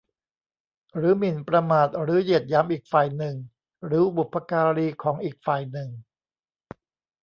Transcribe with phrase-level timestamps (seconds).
[0.97, 3.35] หรือหมิ่นประมาทหรือเหยียดหยามอีกฝ่ายหนึ่ง
[3.85, 5.89] หรือบุพการีของอีกฝ่ายหนึ่ง